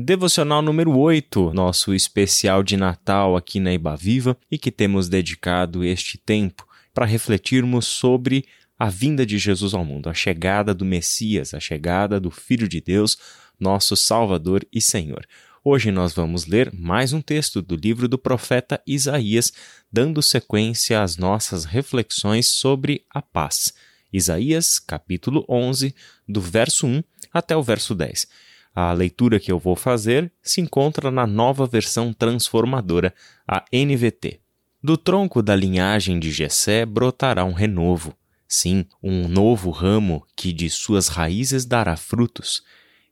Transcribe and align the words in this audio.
Devocional 0.00 0.62
número 0.62 0.96
8, 0.96 1.52
nosso 1.52 1.92
especial 1.92 2.62
de 2.62 2.76
Natal 2.76 3.36
aqui 3.36 3.58
na 3.58 3.74
Iba 3.74 3.96
Viva 3.96 4.38
e 4.48 4.56
que 4.56 4.70
temos 4.70 5.08
dedicado 5.08 5.82
este 5.82 6.16
tempo 6.16 6.64
para 6.94 7.04
refletirmos 7.04 7.88
sobre 7.88 8.44
a 8.78 8.88
vinda 8.88 9.26
de 9.26 9.38
Jesus 9.38 9.74
ao 9.74 9.84
mundo, 9.84 10.08
a 10.08 10.14
chegada 10.14 10.72
do 10.72 10.84
Messias, 10.84 11.52
a 11.52 11.58
chegada 11.58 12.20
do 12.20 12.30
Filho 12.30 12.68
de 12.68 12.80
Deus, 12.80 13.18
nosso 13.58 13.96
Salvador 13.96 14.64
e 14.72 14.80
Senhor. 14.80 15.26
Hoje 15.64 15.90
nós 15.90 16.12
vamos 16.12 16.46
ler 16.46 16.72
mais 16.72 17.12
um 17.12 17.20
texto 17.20 17.60
do 17.60 17.74
livro 17.74 18.06
do 18.06 18.16
profeta 18.16 18.80
Isaías, 18.86 19.52
dando 19.90 20.22
sequência 20.22 21.02
às 21.02 21.16
nossas 21.16 21.64
reflexões 21.64 22.46
sobre 22.46 23.04
a 23.10 23.20
paz. 23.20 23.74
Isaías, 24.12 24.78
capítulo 24.78 25.44
11, 25.48 25.92
do 26.28 26.40
verso 26.40 26.86
1 26.86 27.02
até 27.32 27.56
o 27.56 27.64
verso 27.64 27.96
10. 27.96 28.47
A 28.80 28.92
leitura 28.92 29.40
que 29.40 29.50
eu 29.50 29.58
vou 29.58 29.74
fazer 29.74 30.30
se 30.40 30.60
encontra 30.60 31.10
na 31.10 31.26
nova 31.26 31.66
versão 31.66 32.12
transformadora, 32.12 33.12
a 33.44 33.64
NVT. 33.72 34.38
Do 34.80 34.96
tronco 34.96 35.42
da 35.42 35.56
linhagem 35.56 36.20
de 36.20 36.30
Jessé 36.30 36.86
brotará 36.86 37.44
um 37.44 37.52
renovo, 37.52 38.16
sim, 38.46 38.86
um 39.02 39.26
novo 39.26 39.70
ramo 39.70 40.24
que 40.36 40.52
de 40.52 40.70
suas 40.70 41.08
raízes 41.08 41.64
dará 41.64 41.96
frutos, 41.96 42.62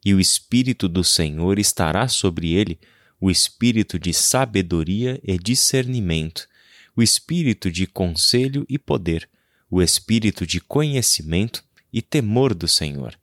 e 0.05 0.15
o 0.15 0.21
espírito 0.21 0.89
do 0.89 1.03
Senhor 1.03 1.59
estará 1.59 2.07
sobre 2.07 2.55
ele, 2.55 2.79
o 3.21 3.29
espírito 3.29 3.99
de 3.99 4.15
sabedoria 4.15 5.21
e 5.25 5.37
discernimento, 5.37 6.47
o 6.97 7.03
espírito 7.03 7.73
de 7.73 7.89
conselho 7.89 8.65
e 8.69 8.79
poder, 8.79 9.29
o 9.69 9.83
espírito 9.83 10.47
de 10.47 10.61
conhecimento 10.61 11.65
e 11.93 12.01
temor 12.01 12.55
do 12.55 12.69
Senhor 12.69 13.19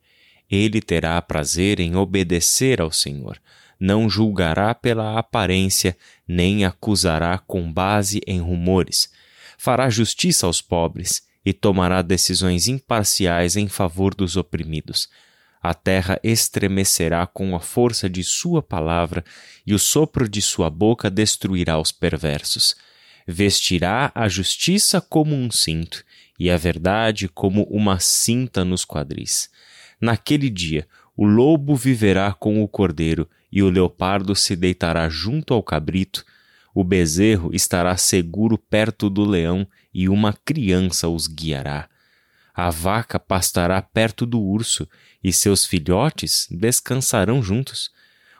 ele 0.54 0.80
terá 0.80 1.20
prazer 1.20 1.80
em 1.80 1.96
obedecer 1.96 2.80
ao 2.80 2.90
Senhor. 2.90 3.40
Não 3.78 4.08
julgará 4.08 4.74
pela 4.74 5.18
aparência, 5.18 5.96
nem 6.26 6.64
acusará 6.64 7.38
com 7.38 7.70
base 7.72 8.20
em 8.26 8.40
rumores. 8.40 9.10
Fará 9.58 9.90
justiça 9.90 10.46
aos 10.46 10.60
pobres 10.62 11.22
e 11.44 11.52
tomará 11.52 12.00
decisões 12.00 12.68
imparciais 12.68 13.56
em 13.56 13.68
favor 13.68 14.14
dos 14.14 14.36
oprimidos. 14.36 15.08
A 15.62 15.74
terra 15.74 16.20
estremecerá 16.22 17.26
com 17.26 17.56
a 17.56 17.60
força 17.60 18.08
de 18.08 18.22
sua 18.22 18.62
palavra, 18.62 19.24
e 19.66 19.74
o 19.74 19.78
sopro 19.78 20.28
de 20.28 20.42
sua 20.42 20.68
boca 20.68 21.10
destruirá 21.10 21.78
os 21.78 21.90
perversos. 21.90 22.76
Vestirá 23.26 24.12
a 24.14 24.28
justiça 24.28 25.00
como 25.00 25.34
um 25.34 25.50
cinto, 25.50 26.04
e 26.38 26.50
a 26.50 26.56
verdade 26.56 27.28
como 27.28 27.62
uma 27.64 27.98
cinta 27.98 28.64
nos 28.64 28.84
quadris 28.84 29.48
Naquele 30.04 30.50
dia, 30.50 30.86
o 31.16 31.24
lobo 31.24 31.74
viverá 31.74 32.30
com 32.34 32.62
o 32.62 32.68
cordeiro, 32.68 33.26
e 33.50 33.62
o 33.62 33.70
leopardo 33.70 34.36
se 34.36 34.54
deitará 34.54 35.08
junto 35.08 35.54
ao 35.54 35.62
cabrito, 35.62 36.22
o 36.74 36.84
bezerro 36.84 37.54
estará 37.54 37.96
seguro 37.96 38.58
perto 38.58 39.08
do 39.08 39.24
leão, 39.24 39.66
e 39.94 40.06
uma 40.06 40.34
criança 40.34 41.08
os 41.08 41.26
guiará. 41.26 41.88
A 42.52 42.68
vaca 42.68 43.18
pastará 43.18 43.80
perto 43.80 44.26
do 44.26 44.42
urso, 44.42 44.86
e 45.22 45.32
seus 45.32 45.64
filhotes 45.64 46.48
descansarão 46.50 47.42
juntos. 47.42 47.90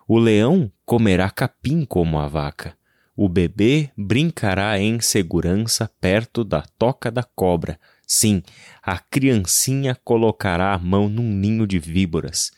O 0.06 0.18
leão 0.18 0.70
comerá 0.84 1.30
capim 1.30 1.86
como 1.86 2.18
a 2.18 2.28
vaca. 2.28 2.76
O 3.16 3.26
bebê 3.26 3.90
brincará 3.96 4.78
em 4.78 5.00
segurança 5.00 5.90
perto 5.98 6.44
da 6.44 6.60
toca 6.60 7.10
da 7.10 7.22
cobra 7.22 7.80
Sim, 8.06 8.42
a 8.82 8.98
criancinha 8.98 9.94
colocará 10.04 10.74
a 10.74 10.78
mão 10.78 11.08
num 11.08 11.30
ninho 11.30 11.66
de 11.66 11.78
víboras. 11.78 12.52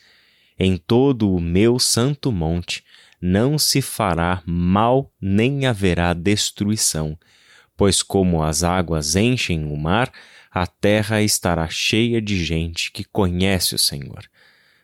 Em 0.59 0.77
todo 0.77 1.33
o 1.33 1.39
meu 1.39 1.79
santo 1.79 2.31
monte 2.31 2.83
não 3.21 3.57
se 3.57 3.81
fará 3.81 4.43
mal 4.45 5.11
nem 5.19 5.65
haverá 5.65 6.13
destruição, 6.13 7.17
pois 7.75 8.01
como 8.03 8.43
as 8.43 8.63
águas 8.63 9.15
enchem 9.15 9.65
o 9.65 9.77
mar, 9.77 10.11
a 10.51 10.65
terra 10.65 11.21
estará 11.21 11.67
cheia 11.69 12.21
de 12.21 12.43
gente 12.43 12.91
que 12.91 13.03
conhece 13.03 13.75
o 13.75 13.79
Senhor. 13.79 14.27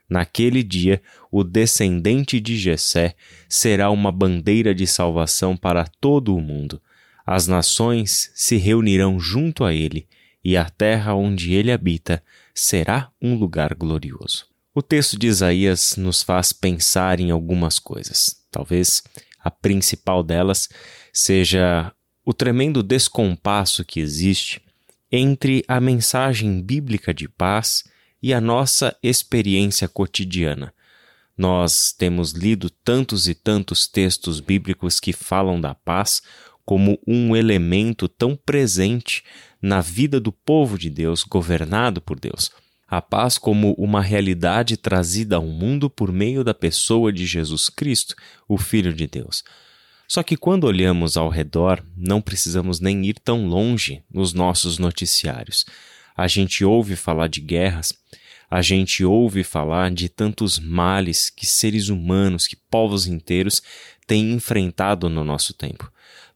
Naquele 0.07 0.61
dia, 0.61 1.01
o 1.31 1.43
descendente 1.43 2.39
de 2.39 2.57
Jessé 2.57 3.15
será 3.49 3.89
uma 3.89 4.11
bandeira 4.11 4.75
de 4.75 4.85
salvação 4.85 5.57
para 5.57 5.85
todo 5.85 6.35
o 6.35 6.41
mundo. 6.41 6.81
As 7.25 7.47
nações 7.47 8.31
se 8.35 8.57
reunirão 8.57 9.19
junto 9.19 9.63
a 9.63 9.73
ele 9.73 10.07
e 10.43 10.57
a 10.57 10.69
terra 10.69 11.13
onde 11.13 11.53
ele 11.53 11.71
habita 11.71 12.21
será 12.53 13.09
um 13.21 13.35
lugar 13.35 13.73
glorioso. 13.73 14.45
O 14.75 14.81
texto 14.81 15.17
de 15.17 15.27
Isaías 15.27 15.95
nos 15.97 16.23
faz 16.23 16.51
pensar 16.51 17.19
em 17.19 17.31
algumas 17.31 17.79
coisas. 17.79 18.43
Talvez 18.51 19.03
a 19.39 19.51
principal 19.51 20.23
delas 20.23 20.67
seja 21.11 21.91
o 22.25 22.33
tremendo 22.33 22.81
descompasso 22.81 23.85
que 23.85 23.99
existe 23.99 24.61
entre 25.11 25.63
a 25.67 25.79
mensagem 25.79 26.61
bíblica 26.61 27.13
de 27.13 27.27
paz 27.27 27.83
e 28.21 28.33
a 28.33 28.41
nossa 28.41 28.95
experiência 29.03 29.87
cotidiana. 29.87 30.73
Nós 31.37 31.91
temos 31.91 32.31
lido 32.31 32.69
tantos 32.69 33.27
e 33.27 33.35
tantos 33.35 33.87
textos 33.87 34.39
bíblicos 34.39 34.99
que 34.99 35.13
falam 35.13 35.59
da 35.59 35.75
paz 35.75 36.21
como 36.65 36.99
um 37.05 37.35
elemento 37.35 38.07
tão 38.07 38.35
presente 38.35 39.23
na 39.61 39.81
vida 39.81 40.19
do 40.19 40.31
povo 40.31 40.77
de 40.77 40.89
Deus, 40.89 41.23
governado 41.23 42.01
por 42.01 42.19
Deus. 42.19 42.51
A 42.87 43.01
paz 43.01 43.37
como 43.37 43.73
uma 43.73 44.01
realidade 44.01 44.77
trazida 44.77 45.37
ao 45.37 45.45
mundo 45.45 45.89
por 45.89 46.11
meio 46.11 46.43
da 46.43 46.53
pessoa 46.53 47.11
de 47.11 47.25
Jesus 47.25 47.69
Cristo, 47.69 48.15
o 48.47 48.57
Filho 48.57 48.93
de 48.93 49.07
Deus. 49.07 49.43
Só 50.07 50.21
que 50.21 50.37
quando 50.37 50.65
olhamos 50.65 51.17
ao 51.17 51.29
redor, 51.29 51.83
não 51.97 52.21
precisamos 52.21 52.79
nem 52.79 53.05
ir 53.05 53.15
tão 53.15 53.47
longe 53.47 54.03
nos 54.11 54.33
nossos 54.33 54.77
noticiários. 54.77 55.65
A 56.15 56.27
gente 56.27 56.63
ouve 56.63 56.95
falar 56.95 57.27
de 57.27 57.41
guerras, 57.41 57.93
a 58.49 58.61
gente 58.61 59.03
ouve 59.03 59.43
falar 59.43 59.89
de 59.89 60.07
tantos 60.07 60.59
males 60.59 61.31
que 61.31 61.47
seres 61.47 61.89
humanos, 61.89 62.45
que 62.45 62.55
povos 62.55 63.07
inteiros 63.07 63.63
têm 64.05 64.31
enfrentado 64.33 65.09
no 65.09 65.23
nosso 65.23 65.53
tempo. 65.53 65.91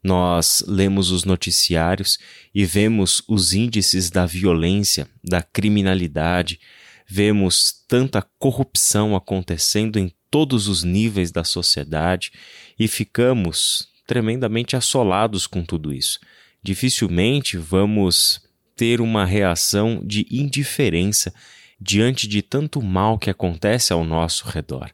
Nós 0.07 0.63
lemos 0.65 1.11
os 1.11 1.25
noticiários 1.25 2.17
e 2.55 2.63
vemos 2.63 3.21
os 3.27 3.51
índices 3.51 4.09
da 4.09 4.25
violência, 4.25 5.05
da 5.21 5.43
criminalidade, 5.43 6.61
vemos 7.05 7.83
tanta 7.89 8.25
corrupção 8.39 9.17
acontecendo 9.17 9.99
em 9.99 10.09
todos 10.31 10.69
os 10.69 10.81
níveis 10.81 11.29
da 11.29 11.43
sociedade 11.43 12.31
e 12.79 12.87
ficamos 12.87 13.89
tremendamente 14.07 14.77
assolados 14.77 15.45
com 15.45 15.61
tudo 15.61 15.93
isso. 15.93 16.21
Dificilmente 16.63 17.57
vamos 17.57 18.41
ter 18.77 19.01
uma 19.01 19.25
reação 19.25 20.01
de 20.05 20.25
indiferença 20.31 21.33
diante 21.77 22.29
de 22.29 22.41
tanto 22.41 22.81
mal 22.81 23.19
que 23.19 23.29
acontece 23.29 23.91
ao 23.91 24.05
nosso 24.05 24.47
redor. 24.47 24.89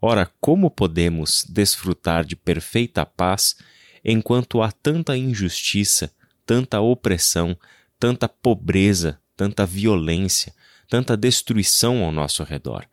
Ora, 0.00 0.30
como 0.40 0.70
podemos 0.70 1.44
desfrutar 1.48 2.24
de 2.24 2.36
perfeita 2.36 3.04
paz 3.04 3.56
enquanto 4.04 4.62
há 4.62 4.70
tanta 4.70 5.16
injustiça, 5.16 6.12
tanta 6.44 6.80
opressão, 6.80 7.56
tanta 7.98 8.28
pobreza, 8.28 9.18
tanta 9.36 9.64
violência, 9.66 10.54
tanta 10.88 11.16
destruição 11.16 12.04
ao 12.04 12.12
nosso 12.12 12.42
redor? 12.42 12.86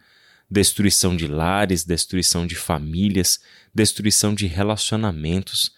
Destruição 0.49 1.15
de 1.15 1.27
lares, 1.27 1.83
destruição 1.83 2.47
de 2.47 2.55
famílias, 2.55 3.39
destruição 3.73 4.33
de 4.33 4.47
relacionamentos, 4.47 5.71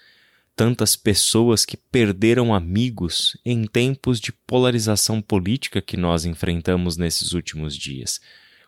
tantas 0.55 0.95
pessoas 0.95 1.65
que 1.65 1.75
perderam 1.75 2.53
amigos 2.53 3.37
em 3.45 3.65
tempos 3.65 4.19
de 4.19 4.31
polarização 4.31 5.21
política 5.21 5.81
que 5.81 5.97
nós 5.97 6.25
enfrentamos 6.25 6.97
nesses 6.97 7.33
últimos 7.33 7.75
dias 7.75 8.19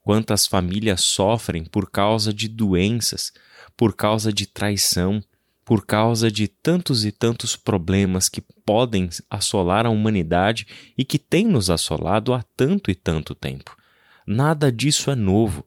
quantas 0.04 0.46
famílias 0.46 1.02
sofrem 1.02 1.64
por 1.64 1.90
causa 1.90 2.34
de 2.34 2.48
doenças, 2.48 3.32
por 3.76 3.96
causa 3.96 4.32
de 4.32 4.46
traição, 4.46 5.24
por 5.66 5.86
causa 5.86 6.30
de 6.30 6.48
tantos 6.48 7.06
e 7.06 7.12
tantos 7.12 7.56
problemas 7.56 8.28
que 8.28 8.42
podem 8.66 9.10
assolar 9.30 9.86
a 9.86 9.90
humanidade 9.90 10.68
e 10.98 11.06
que 11.06 11.18
têm 11.18 11.46
nos 11.46 11.70
assolado 11.70 12.34
há 12.34 12.44
tanto 12.56 12.92
e 12.92 12.96
tanto 12.96 13.34
tempo. 13.34 13.76
Nada 14.28 14.72
disso 14.72 15.10
é 15.10 15.16
novo. 15.16 15.66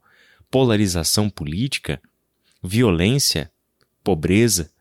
Polarização 0.49 1.29
política, 1.29 2.01
violência, 2.63 3.51
pobreza, 4.03 4.71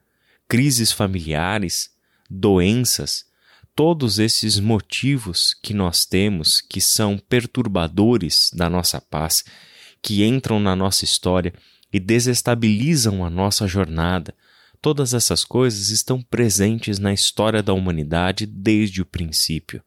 crises 0.48 0.92
familiares, 0.92 1.90
doenças, 2.30 3.26
todos 3.74 4.18
esses 4.18 4.58
motivos 4.58 5.54
que 5.62 5.74
nós 5.74 6.06
temos 6.06 6.60
que 6.60 6.80
são 6.80 7.18
perturbadores 7.18 8.50
da 8.54 8.70
nossa 8.70 9.00
paz, 9.00 9.44
que 10.00 10.24
entram 10.24 10.60
na 10.60 10.76
nossa 10.76 11.04
história 11.04 11.52
e 11.92 11.98
desestabilizam 11.98 13.24
a 13.24 13.30
nossa 13.30 13.66
jornada, 13.66 14.34
todas 14.86 15.14
essas 15.14 15.42
coisas 15.42 15.88
estão 15.88 16.22
presentes 16.22 17.00
na 17.00 17.12
história 17.12 17.60
da 17.60 17.72
humanidade 17.72 18.46
desde 18.46 19.02
o 19.02 19.04
princípio. 19.04 19.82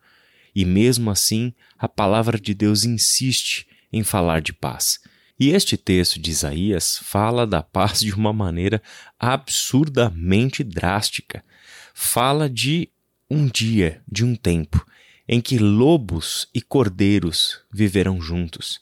E 0.53 0.65
mesmo 0.65 1.09
assim, 1.09 1.53
a 1.77 1.87
palavra 1.87 2.37
de 2.37 2.53
Deus 2.53 2.83
insiste 2.83 3.65
em 3.93 4.03
falar 4.03 4.41
de 4.41 4.51
paz. 4.51 4.99
E 5.39 5.51
este 5.51 5.77
texto 5.77 6.19
de 6.19 6.29
Isaías 6.29 6.99
fala 7.01 7.47
da 7.47 7.63
paz 7.63 8.01
de 8.01 8.13
uma 8.13 8.33
maneira 8.33 8.81
absurdamente 9.17 10.65
drástica. 10.65 11.45
Fala 11.93 12.49
de 12.49 12.89
um 13.31 13.47
dia, 13.47 14.01
de 14.05 14.25
um 14.25 14.35
tempo, 14.35 14.85
em 15.29 15.39
que 15.39 15.57
lobos 15.57 16.49
e 16.53 16.61
cordeiros 16.61 17.61
viverão 17.71 18.19
juntos, 18.19 18.81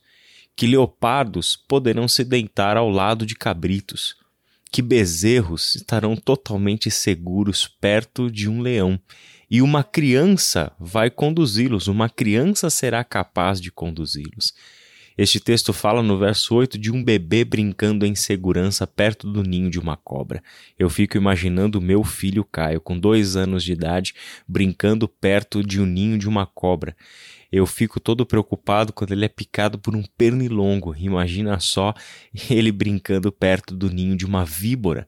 que 0.55 0.65
leopardos 0.65 1.55
poderão 1.55 2.07
se 2.07 2.23
deitar 2.23 2.75
ao 2.75 2.89
lado 2.89 3.23
de 3.23 3.35
cabritos, 3.35 4.15
que 4.71 4.81
bezerros 4.81 5.75
estarão 5.75 6.15
totalmente 6.15 6.91
seguros 6.91 7.67
perto 7.67 8.29
de 8.29 8.49
um 8.49 8.61
leão, 8.61 8.99
e 9.49 9.61
uma 9.61 9.83
criança 9.83 10.71
vai 10.79 11.09
conduzi-los, 11.09 11.87
uma 11.87 12.09
criança 12.09 12.69
será 12.69 13.03
capaz 13.03 13.61
de 13.61 13.71
conduzi-los. 13.71 14.53
Este 15.17 15.39
texto 15.39 15.73
fala 15.73 16.03
no 16.03 16.19
verso 16.19 16.53
8 16.53 16.77
de 16.77 16.91
um 16.91 17.03
bebê 17.03 17.43
brincando 17.43 18.05
em 18.05 18.13
segurança 18.13 18.85
perto 18.85 19.31
do 19.31 19.41
ninho 19.41 19.67
de 19.67 19.79
uma 19.79 19.97
cobra. 19.97 20.43
Eu 20.77 20.91
fico 20.91 21.17
imaginando 21.17 21.81
meu 21.81 22.03
filho 22.03 22.43
Caio, 22.43 22.79
com 22.79 22.99
dois 22.99 23.35
anos 23.35 23.63
de 23.63 23.71
idade, 23.71 24.13
brincando 24.47 25.07
perto 25.07 25.63
de 25.63 25.81
um 25.81 25.87
ninho 25.87 26.19
de 26.19 26.29
uma 26.29 26.45
cobra. 26.45 26.95
Eu 27.51 27.65
fico 27.65 27.99
todo 27.99 28.25
preocupado 28.25 28.91
quando 28.91 29.11
ele 29.11 29.25
é 29.25 29.29
picado 29.29 29.79
por 29.79 29.95
um 29.95 30.03
pernilongo. 30.17 30.95
Imagina 30.95 31.59
só 31.59 31.93
ele 32.49 32.71
brincando 32.71 33.31
perto 33.31 33.75
do 33.75 33.89
ninho 33.89 34.15
de 34.15 34.25
uma 34.25 34.43
víbora. 34.45 35.07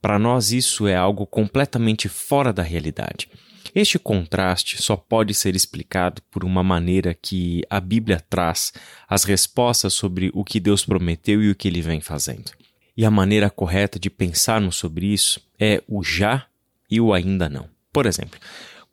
Para 0.00 0.18
nós, 0.18 0.52
isso 0.52 0.86
é 0.86 0.94
algo 0.94 1.26
completamente 1.26 2.08
fora 2.08 2.52
da 2.52 2.62
realidade. 2.62 3.28
Este 3.74 3.98
contraste 3.98 4.80
só 4.80 4.96
pode 4.96 5.34
ser 5.34 5.56
explicado 5.56 6.22
por 6.30 6.44
uma 6.44 6.62
maneira 6.62 7.12
que 7.12 7.62
a 7.68 7.80
Bíblia 7.80 8.24
traz 8.30 8.72
as 9.08 9.24
respostas 9.24 9.92
sobre 9.92 10.30
o 10.32 10.44
que 10.44 10.60
Deus 10.60 10.84
prometeu 10.84 11.42
e 11.42 11.50
o 11.50 11.54
que 11.54 11.68
ele 11.68 11.82
vem 11.82 12.00
fazendo. 12.00 12.52
E 12.96 13.04
a 13.04 13.10
maneira 13.10 13.50
correta 13.50 13.98
de 13.98 14.08
pensarmos 14.08 14.76
sobre 14.76 15.06
isso 15.06 15.40
é 15.58 15.82
o 15.86 16.02
já 16.02 16.46
e 16.90 17.00
o 17.00 17.12
ainda 17.12 17.48
não. 17.48 17.68
Por 17.92 18.06
exemplo, 18.06 18.38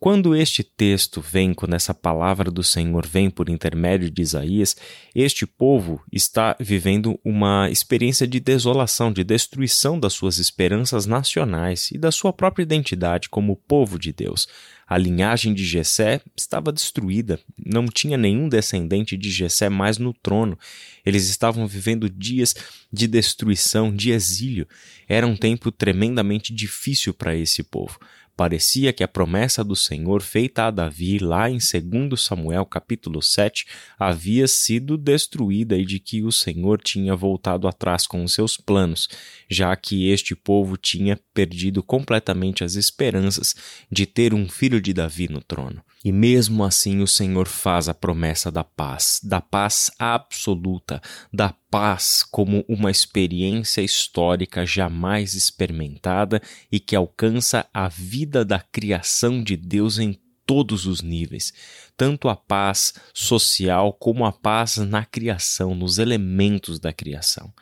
quando 0.04 0.36
este 0.36 0.62
texto 0.62 1.18
vem, 1.22 1.54
quando 1.54 1.72
essa 1.72 1.94
palavra 1.94 2.50
do 2.50 2.62
Senhor 2.62 3.06
vem 3.06 3.30
por 3.30 3.48
intermédio 3.48 4.10
de 4.10 4.20
Isaías, 4.20 4.76
este 5.14 5.46
povo 5.46 5.98
está 6.12 6.54
vivendo 6.60 7.18
uma 7.24 7.70
experiência 7.70 8.26
de 8.26 8.38
desolação, 8.38 9.10
de 9.10 9.24
destruição 9.24 9.98
das 9.98 10.12
suas 10.12 10.36
esperanças 10.36 11.06
nacionais 11.06 11.90
e 11.90 11.96
da 11.96 12.12
sua 12.12 12.34
própria 12.34 12.64
identidade 12.64 13.30
como 13.30 13.56
povo 13.56 13.98
de 13.98 14.12
Deus. 14.12 14.46
A 14.86 14.98
linhagem 14.98 15.54
de 15.54 15.64
Jessé 15.64 16.20
estava 16.36 16.70
destruída, 16.70 17.40
não 17.56 17.86
tinha 17.86 18.18
nenhum 18.18 18.46
descendente 18.46 19.16
de 19.16 19.30
Jessé 19.30 19.70
mais 19.70 19.96
no 19.96 20.12
trono. 20.12 20.58
Eles 21.06 21.30
estavam 21.30 21.66
vivendo 21.66 22.10
dias 22.10 22.54
de 22.92 23.06
destruição, 23.06 23.90
de 23.90 24.10
exílio. 24.10 24.68
Era 25.08 25.26
um 25.26 25.34
tempo 25.34 25.72
tremendamente 25.72 26.54
difícil 26.54 27.14
para 27.14 27.34
esse 27.34 27.62
povo. 27.62 27.98
Parecia 28.36 28.92
que 28.92 29.04
a 29.04 29.08
promessa 29.08 29.62
do 29.62 29.76
Senhor 29.76 30.20
feita 30.20 30.64
a 30.64 30.70
Davi 30.72 31.18
lá 31.18 31.48
em 31.48 31.58
2 31.58 32.20
Samuel 32.20 32.66
capítulo 32.66 33.22
7 33.22 33.64
havia 33.96 34.48
sido 34.48 34.96
destruída 34.96 35.78
e 35.78 35.84
de 35.84 36.00
que 36.00 36.20
o 36.22 36.32
Senhor 36.32 36.80
tinha 36.82 37.14
voltado 37.14 37.68
atrás 37.68 38.08
com 38.08 38.24
os 38.24 38.34
seus 38.34 38.56
planos, 38.56 39.08
já 39.48 39.74
que 39.76 40.08
este 40.08 40.34
povo 40.34 40.76
tinha 40.76 41.16
perdido 41.32 41.80
completamente 41.80 42.64
as 42.64 42.74
esperanças 42.74 43.54
de 43.90 44.04
ter 44.04 44.34
um 44.34 44.48
filho 44.48 44.80
de 44.80 44.92
Davi 44.92 45.28
no 45.28 45.40
trono. 45.40 45.80
E 46.04 46.10
mesmo 46.10 46.64
assim 46.64 47.00
o 47.02 47.06
Senhor 47.06 47.46
faz 47.46 47.88
a 47.88 47.94
promessa 47.94 48.50
da 48.50 48.64
paz, 48.64 49.20
da 49.22 49.40
paz 49.40 49.90
absoluta, 49.98 51.00
da 51.32 51.54
paz 51.74 52.22
como 52.22 52.64
uma 52.68 52.88
experiência 52.88 53.82
histórica 53.82 54.64
jamais 54.64 55.34
experimentada 55.34 56.40
e 56.70 56.78
que 56.78 56.94
alcança 56.94 57.66
a 57.74 57.88
vida 57.88 58.44
da 58.44 58.60
criação 58.60 59.42
de 59.42 59.56
Deus 59.56 59.98
em 59.98 60.16
todos 60.46 60.86
os 60.86 61.02
níveis, 61.02 61.52
tanto 61.96 62.28
a 62.28 62.36
paz 62.36 62.94
social 63.12 63.92
como 63.92 64.24
a 64.24 64.30
paz 64.30 64.76
na 64.76 65.04
criação, 65.04 65.74
nos 65.74 65.98
elementos 65.98 66.78
da 66.78 66.92
criação. 66.92 67.52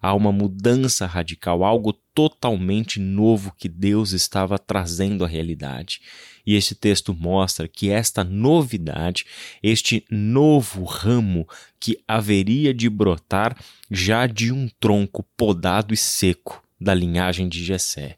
Há 0.00 0.14
uma 0.14 0.32
mudança 0.32 1.04
radical, 1.04 1.62
algo 1.62 1.92
totalmente 2.14 2.98
novo 2.98 3.54
que 3.58 3.68
Deus 3.68 4.12
estava 4.12 4.58
trazendo 4.58 5.26
à 5.26 5.28
realidade. 5.28 6.00
E 6.46 6.54
este 6.54 6.74
texto 6.74 7.14
mostra 7.14 7.68
que 7.68 7.90
esta 7.90 8.24
novidade, 8.24 9.24
este 9.62 10.04
novo 10.10 10.84
ramo 10.84 11.48
que 11.78 11.98
haveria 12.06 12.74
de 12.74 12.88
brotar 12.90 13.56
já 13.90 14.26
de 14.26 14.52
um 14.52 14.68
tronco 14.80 15.24
podado 15.36 15.94
e 15.94 15.96
seco 15.96 16.62
da 16.80 16.92
linhagem 16.92 17.48
de 17.48 17.64
Jessé. 17.64 18.16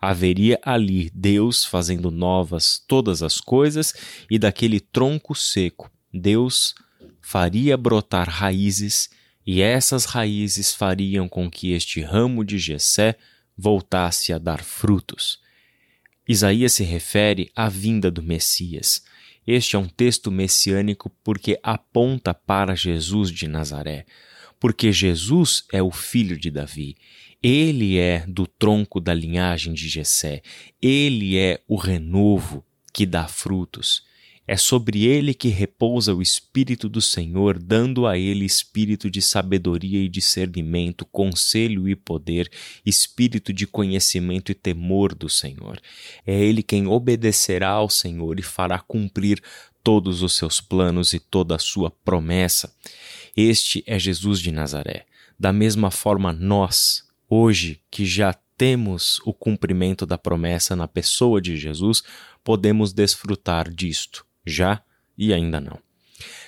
Haveria 0.00 0.58
ali 0.62 1.10
Deus 1.14 1.64
fazendo 1.64 2.10
novas 2.10 2.82
todas 2.86 3.22
as 3.22 3.40
coisas 3.40 3.94
e 4.30 4.38
daquele 4.38 4.80
tronco 4.80 5.34
seco 5.34 5.90
Deus 6.12 6.74
faria 7.20 7.76
brotar 7.76 8.28
raízes 8.28 9.10
e 9.46 9.62
essas 9.62 10.04
raízes 10.04 10.72
fariam 10.72 11.28
com 11.28 11.50
que 11.50 11.72
este 11.72 12.00
ramo 12.00 12.44
de 12.44 12.58
Jessé 12.58 13.16
voltasse 13.56 14.32
a 14.32 14.38
dar 14.38 14.62
frutos. 14.62 15.40
Isaías 16.28 16.72
se 16.72 16.82
refere 16.82 17.50
à 17.54 17.68
vinda 17.68 18.10
do 18.10 18.22
Messias. 18.22 19.02
Este 19.46 19.76
é 19.76 19.78
um 19.78 19.86
texto 19.86 20.30
messiânico 20.30 21.10
porque 21.22 21.58
aponta 21.62 22.34
para 22.34 22.74
Jesus 22.74 23.30
de 23.30 23.46
Nazaré, 23.46 24.04
porque 24.58 24.90
Jesus 24.90 25.64
é 25.72 25.80
o 25.80 25.92
filho 25.92 26.36
de 26.36 26.50
Davi. 26.50 26.96
Ele 27.40 27.96
é 27.96 28.24
do 28.26 28.44
tronco 28.46 29.00
da 29.00 29.14
linhagem 29.14 29.72
de 29.72 29.88
Jessé. 29.88 30.42
Ele 30.82 31.38
é 31.38 31.60
o 31.68 31.76
renovo 31.76 32.64
que 32.92 33.06
dá 33.06 33.28
frutos. 33.28 34.02
É 34.46 34.56
sobre 34.56 35.04
ele 35.04 35.34
que 35.34 35.48
repousa 35.48 36.14
o 36.14 36.22
Espírito 36.22 36.88
do 36.88 37.00
Senhor, 37.00 37.58
dando 37.58 38.06
a 38.06 38.16
ele 38.16 38.44
espírito 38.44 39.10
de 39.10 39.20
sabedoria 39.20 39.98
e 39.98 40.08
discernimento, 40.08 41.04
conselho 41.04 41.88
e 41.88 41.96
poder, 41.96 42.48
espírito 42.84 43.52
de 43.52 43.66
conhecimento 43.66 44.52
e 44.52 44.54
temor 44.54 45.14
do 45.16 45.28
Senhor. 45.28 45.80
É 46.24 46.32
ele 46.32 46.62
quem 46.62 46.86
obedecerá 46.86 47.70
ao 47.70 47.90
Senhor 47.90 48.38
e 48.38 48.42
fará 48.42 48.78
cumprir 48.78 49.42
todos 49.82 50.22
os 50.22 50.34
seus 50.34 50.60
planos 50.60 51.12
e 51.12 51.18
toda 51.18 51.56
a 51.56 51.60
sua 51.60 51.90
promessa. 51.90 52.72
Este 53.36 53.82
é 53.84 53.98
Jesus 53.98 54.38
de 54.40 54.52
Nazaré. 54.52 55.06
Da 55.38 55.52
mesma 55.52 55.90
forma, 55.90 56.32
nós, 56.32 57.04
hoje 57.28 57.80
que 57.90 58.06
já 58.06 58.32
temos 58.56 59.20
o 59.24 59.34
cumprimento 59.34 60.06
da 60.06 60.16
promessa 60.16 60.74
na 60.76 60.88
pessoa 60.88 61.40
de 61.40 61.56
Jesus, 61.56 62.02
podemos 62.42 62.92
desfrutar 62.92 63.68
disto 63.68 64.25
já 64.46 64.82
e 65.18 65.32
ainda 65.32 65.60
não. 65.60 65.78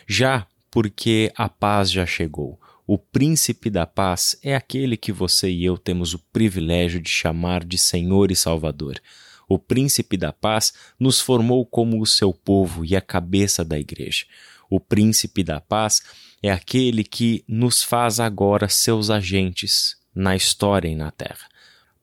Já 0.06 0.46
porque 0.70 1.32
a 1.36 1.48
paz 1.48 1.90
já 1.90 2.06
chegou. 2.06 2.58
O 2.86 2.96
príncipe 2.96 3.68
da 3.68 3.84
paz 3.84 4.38
é 4.42 4.54
aquele 4.54 4.96
que 4.96 5.12
você 5.12 5.50
e 5.50 5.64
eu 5.64 5.76
temos 5.76 6.14
o 6.14 6.18
privilégio 6.32 7.00
de 7.00 7.10
chamar 7.10 7.64
de 7.64 7.76
Senhor 7.76 8.30
e 8.30 8.36
Salvador. 8.36 9.00
O 9.48 9.58
príncipe 9.58 10.16
da 10.16 10.32
paz 10.32 10.72
nos 10.98 11.20
formou 11.20 11.66
como 11.66 12.00
o 12.00 12.06
seu 12.06 12.32
povo 12.32 12.84
e 12.84 12.94
a 12.96 13.00
cabeça 13.00 13.64
da 13.64 13.78
igreja. 13.78 14.24
O 14.70 14.78
príncipe 14.78 15.42
da 15.42 15.60
paz 15.60 16.02
é 16.42 16.50
aquele 16.50 17.02
que 17.02 17.44
nos 17.48 17.82
faz 17.82 18.20
agora 18.20 18.68
seus 18.68 19.10
agentes 19.10 19.96
na 20.14 20.36
história 20.36 20.88
e 20.88 20.94
na 20.94 21.10
terra. 21.10 21.46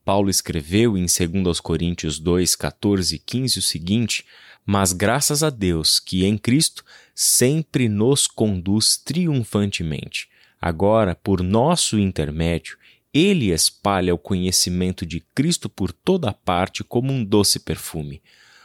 Paulo 0.05 0.29
escreveu 0.29 0.95
em 0.95 1.07
2 1.07 1.59
Coríntios 1.59 2.19
2, 2.19 2.55
14 2.55 3.15
e 3.15 3.19
15 3.19 3.59
o 3.59 3.61
seguinte: 3.61 4.23
mas 4.65 4.93
graças 4.93 5.43
a 5.43 5.49
Deus 5.49 5.99
que 5.99 6.25
em 6.25 6.37
Cristo 6.37 6.83
sempre 7.13 7.87
nos 7.89 8.25
conduz 8.25 8.97
triunfantemente. 8.97 10.27
Agora, 10.59 11.13
por 11.13 11.43
nosso 11.43 11.99
intermédio, 11.99 12.77
ele 13.13 13.51
espalha 13.51 14.13
o 14.13 14.17
conhecimento 14.17 15.05
de 15.05 15.21
Cristo 15.33 15.69
por 15.69 15.91
toda 15.91 16.33
parte 16.33 16.83
como 16.83 17.13
um 17.13 17.23
doce 17.23 17.59
perfume. 17.59 18.21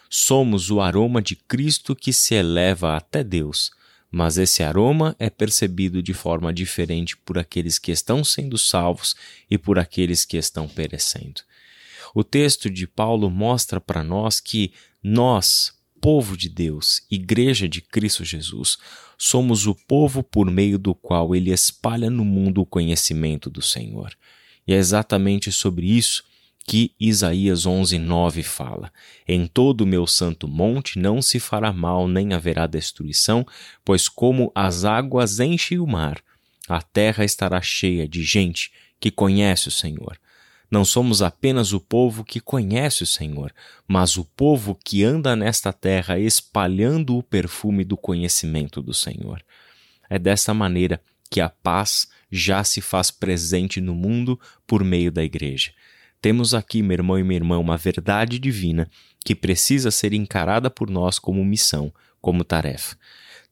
Somos 0.09 0.71
o 0.71 0.81
aroma 0.81 1.21
de 1.23 1.37
Cristo 1.37 1.95
que 1.95 2.13
se 2.13 2.35
eleva 2.35 2.97
até 2.97 3.23
Deus, 3.23 3.71
mas 4.11 4.39
esse 4.39 4.63
aroma 4.63 5.15
é 5.19 5.31
percebido 5.31 6.03
de 6.03 6.13
forma 6.13 6.53
diferente 6.53 7.17
por 7.17 7.39
aqueles 7.39 7.79
que 7.79 7.93
estão 7.93 8.25
sendo 8.25 8.59
salvos 8.59 9.15
e 9.49 9.57
por 9.57 9.79
aqueles 9.79 10.25
que 10.25 10.37
estão 10.37 10.69
perecendo. 10.69 11.43
O 12.15 12.25
texto 12.25 12.69
de 12.69 12.87
Paulo 12.87 13.31
mostra 13.31 13.81
para 13.81 14.03
nós 14.03 14.41
que 14.41 14.73
nós, 15.03 15.73
povo 16.01 16.37
de 16.37 16.49
Deus, 16.49 17.03
Igreja 17.11 17.69
de 17.69 17.81
Cristo 17.81 18.25
Jesus, 18.25 18.79
somos 19.17 19.67
o 19.67 19.75
povo 19.75 20.23
por 20.23 20.51
meio 20.51 20.79
do 20.79 20.95
qual 20.95 21.35
ele 21.35 21.53
espalha 21.53 22.11
no 22.11 22.25
mundo 22.25 22.63
o 22.63 22.67
conhecimento 22.67 23.49
do 23.49 23.63
Senhor. 23.63 24.17
E 24.67 24.73
é 24.73 24.77
exatamente 24.77 25.53
sobre 25.53 25.87
isso 25.87 26.25
que 26.65 26.95
Isaías 27.01 27.67
11:9 27.67 28.43
fala: 28.43 28.93
Em 29.27 29.47
todo 29.47 29.83
o 29.83 29.87
meu 29.87 30.07
santo 30.07 30.47
monte 30.47 30.99
não 30.99 31.21
se 31.21 31.41
fará 31.41 31.73
mal 31.73 32.07
nem 32.07 32.33
haverá 32.33 32.67
destruição, 32.67 33.47
pois 33.85 34.09
como 34.09 34.53
as 34.55 34.85
águas 34.85 35.41
enchem 35.41 35.79
o 35.79 35.87
mar, 35.87 36.23
a 36.69 36.81
terra 36.81 37.25
estará 37.25 37.61
cheia 37.61 38.07
de 38.07 38.23
gente 38.23 38.71
que 39.01 39.11
conhece 39.11 39.69
o 39.69 39.73
Senhor. 39.73 40.19
Não 40.71 40.85
somos 40.85 41.21
apenas 41.21 41.73
o 41.73 41.81
povo 41.81 42.23
que 42.23 42.39
conhece 42.39 43.03
o 43.03 43.07
Senhor, 43.07 43.53
mas 43.89 44.17
o 44.17 44.25
povo 44.25 44.79
que 44.85 45.03
anda 45.03 45.35
nesta 45.35 45.73
terra 45.73 46.17
espalhando 46.17 47.17
o 47.17 47.23
perfume 47.25 47.83
do 47.83 47.97
conhecimento 47.97 48.81
do 48.81 48.95
Senhor. 48.95 49.43
É 50.09 50.17
desta 50.17 50.55
maneira 50.55 51.03
que 51.29 51.41
a 51.41 51.49
paz 51.49 52.09
já 52.31 52.63
se 52.63 52.81
faz 52.81 53.11
presente 53.11 53.81
no 53.81 53.95
mundo 53.95 54.39
por 54.65 54.85
meio 54.85 55.11
da 55.11 55.25
Igreja. 55.25 55.73
Temos 56.21 56.53
aqui, 56.53 56.83
meu 56.83 56.95
irmão 56.95 57.19
e 57.19 57.23
minha 57.23 57.39
irmã, 57.39 57.59
uma 57.59 57.77
verdade 57.77 58.39
divina 58.39 58.91
que 59.25 59.35
precisa 59.35 59.91
ser 59.91 60.13
encarada 60.13 60.71
por 60.71 60.91
nós 60.91 61.19
como 61.19 61.45
missão, 61.45 61.93
como 62.21 62.45
tarefa. 62.45 62.97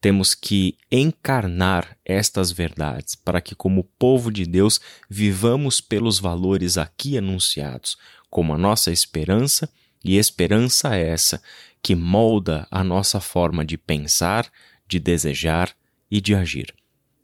Temos 0.01 0.35
que 0.35 0.77
encarnar 0.93 1.97
estas 2.05 2.53
verdades 2.53 3.15
para 3.15 3.41
que, 3.41 3.55
como 3.55 3.85
povo 3.99 4.31
de 4.31 4.45
Deus, 4.45 4.81
vivamos 5.09 5.81
pelos 5.81 6.19
valores 6.19 6.79
aqui 6.79 7.19
anunciados, 7.19 7.97
como 8.31 8.55
a 8.55 8.59
nossa 8.59 8.93
esperança, 8.93 9.69
e 10.05 10.17
esperança 10.17 10.95
é 10.95 11.09
essa 11.09 11.43
que 11.83 11.95
molda 11.95 12.67
a 12.71 12.85
nossa 12.85 13.21
forma 13.21 13.65
de 13.65 13.77
pensar, 13.77 14.49
de 14.87 15.01
desejar 15.01 15.75
e 16.11 16.21
de 16.21 16.35
agir. 16.35 16.73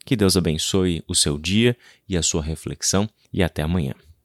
Que 0.04 0.16
Deus 0.16 0.36
abençoe 0.36 1.02
o 1.06 1.14
seu 1.14 1.38
dia 1.38 1.76
e 2.08 2.16
a 2.16 2.22
sua 2.22 2.42
reflexão, 2.42 3.08
e 3.32 3.42
até 3.42 3.62
amanhã. 3.62 3.94